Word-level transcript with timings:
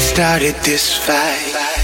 started 0.00 0.54
this 0.64 0.96
fight. 0.96 1.79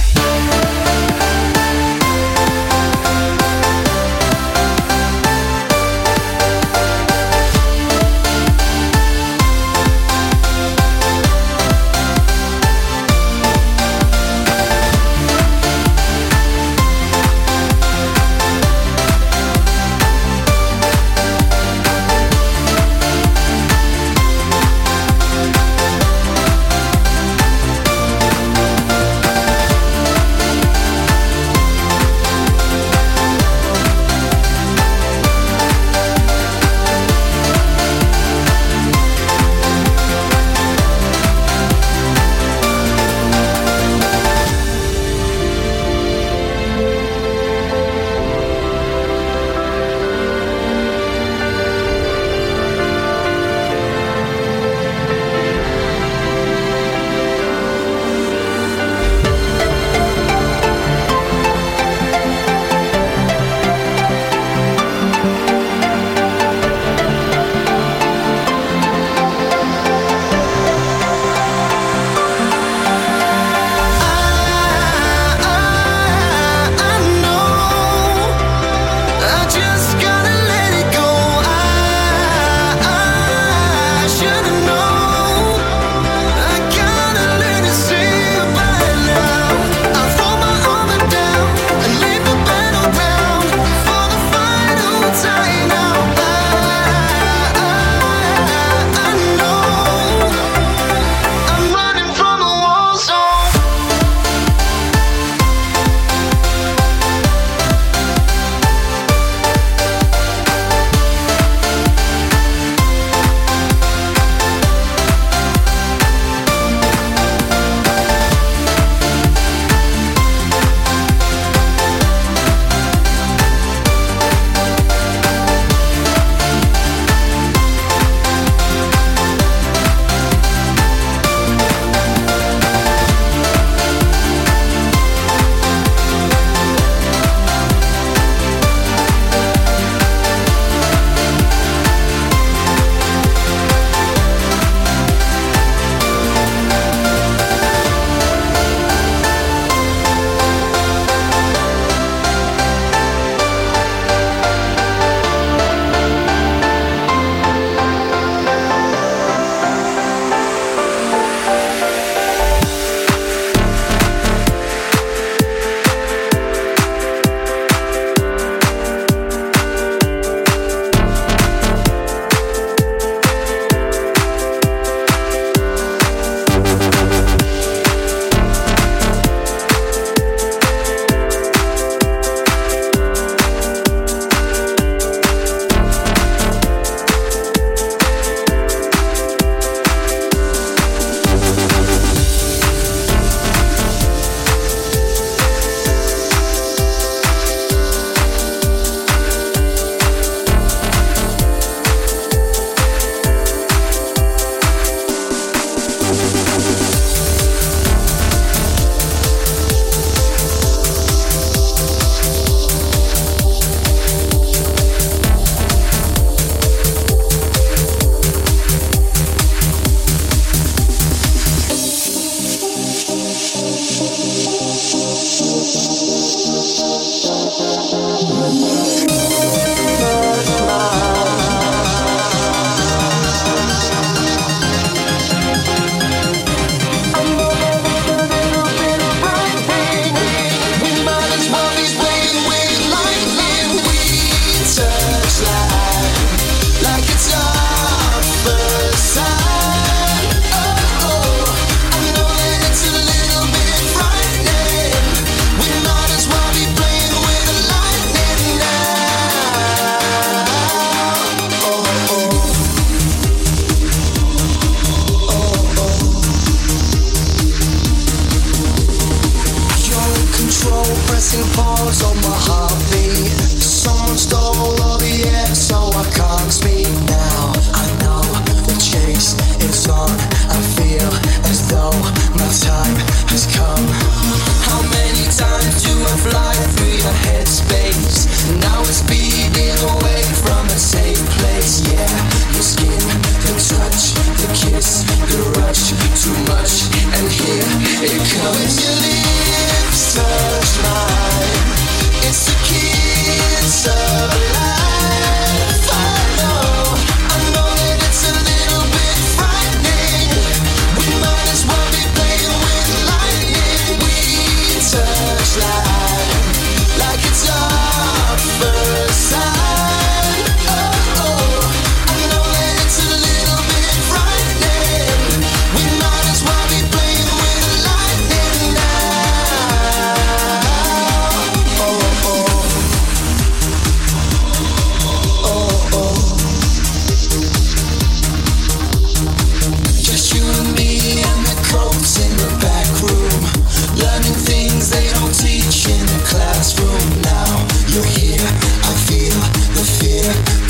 Touch 350.27 350.67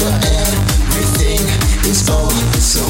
light 2.77 2.86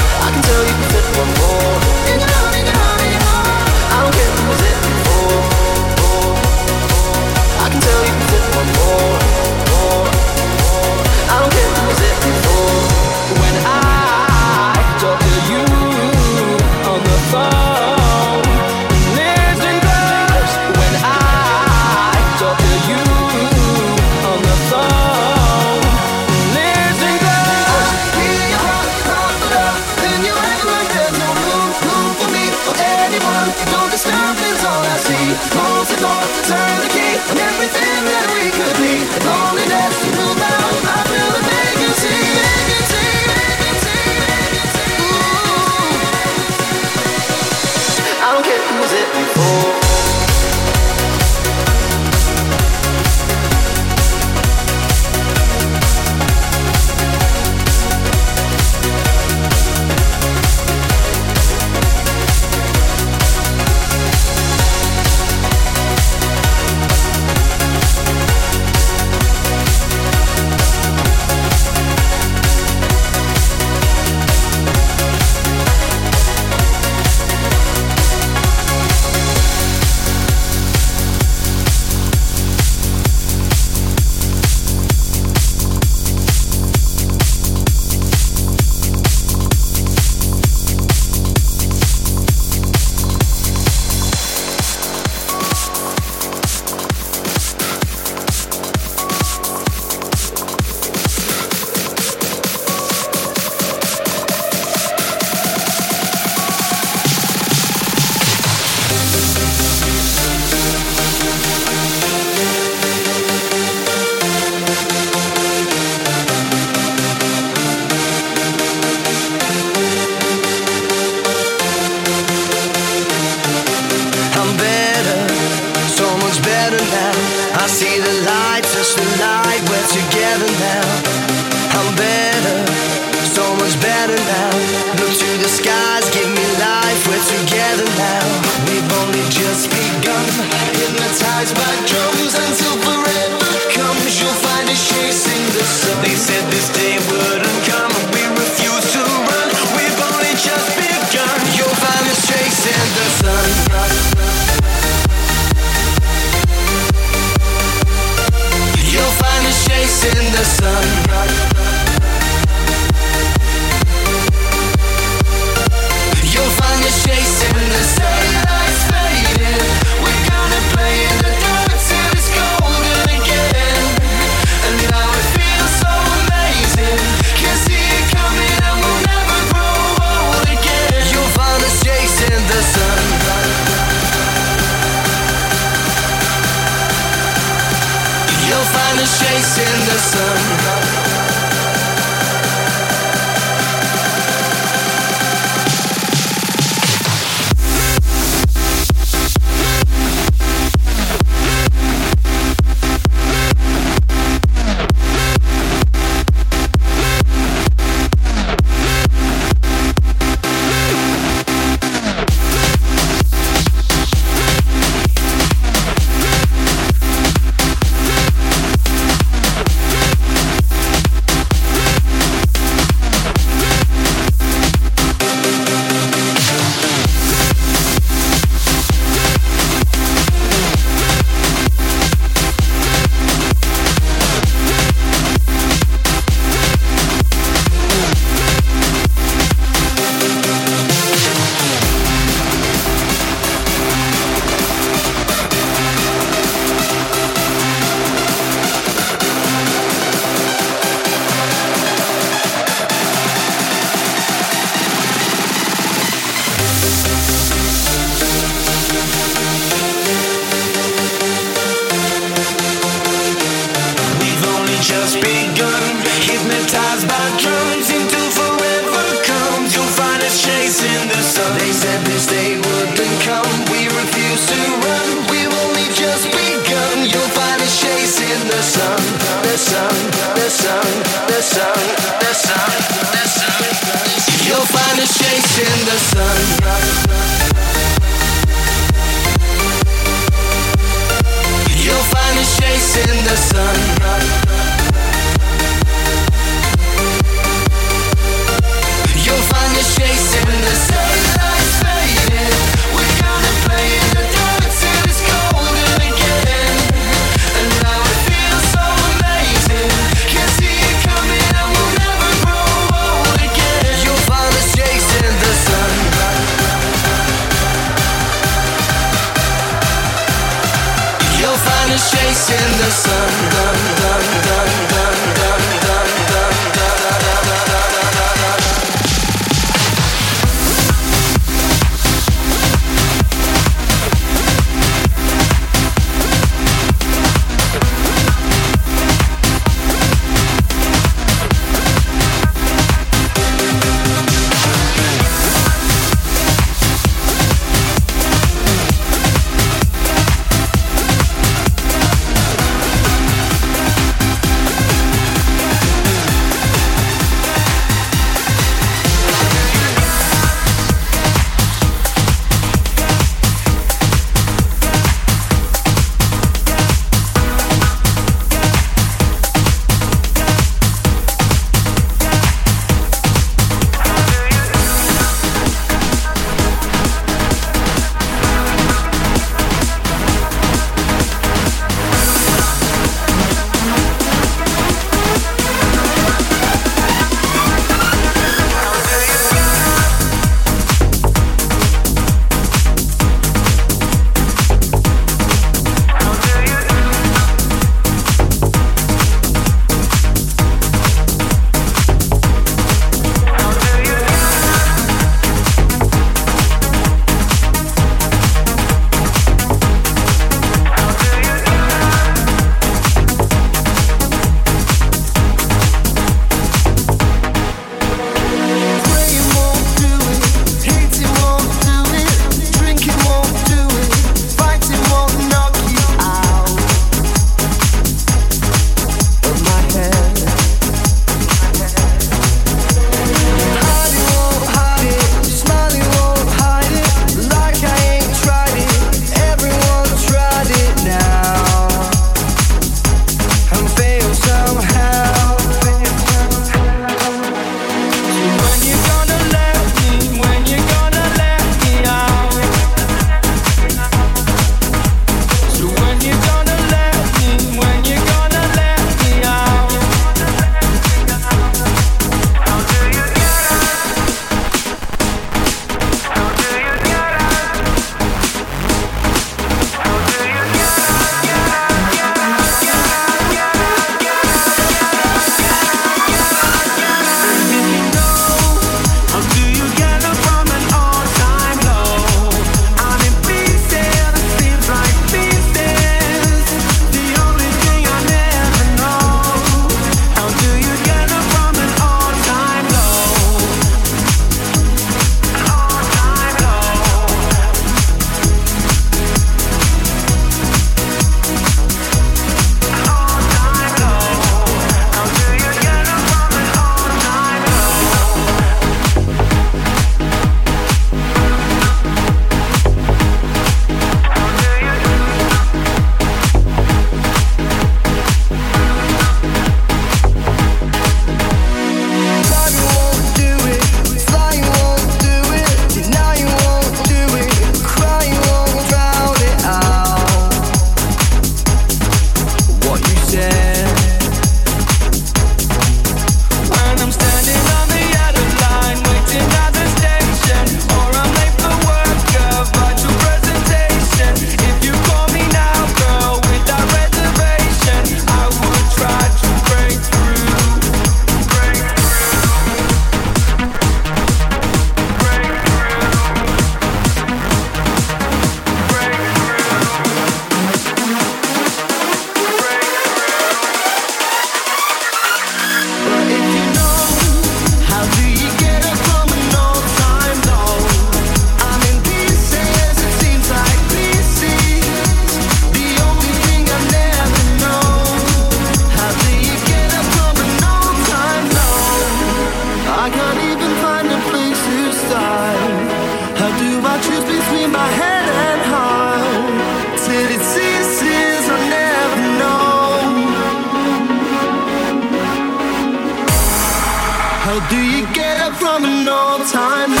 time. 599.51 600.00